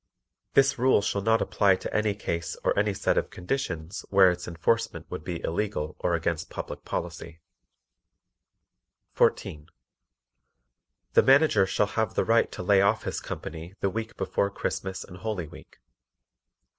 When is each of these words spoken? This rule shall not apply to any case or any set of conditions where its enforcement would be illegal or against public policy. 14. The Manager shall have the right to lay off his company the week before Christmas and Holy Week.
This 0.55 0.79
rule 0.79 1.03
shall 1.03 1.21
not 1.21 1.43
apply 1.43 1.75
to 1.75 1.93
any 1.95 2.15
case 2.15 2.57
or 2.63 2.73
any 2.75 2.91
set 2.91 3.19
of 3.19 3.29
conditions 3.29 4.03
where 4.09 4.31
its 4.31 4.47
enforcement 4.47 5.05
would 5.11 5.23
be 5.23 5.43
illegal 5.43 5.95
or 5.99 6.15
against 6.15 6.49
public 6.49 6.83
policy. 6.83 7.39
14. 9.13 9.69
The 11.13 11.21
Manager 11.21 11.67
shall 11.67 11.85
have 11.85 12.15
the 12.15 12.25
right 12.25 12.51
to 12.51 12.63
lay 12.63 12.81
off 12.81 13.03
his 13.03 13.19
company 13.19 13.75
the 13.81 13.91
week 13.91 14.17
before 14.17 14.49
Christmas 14.49 15.03
and 15.03 15.17
Holy 15.17 15.45
Week. 15.47 15.77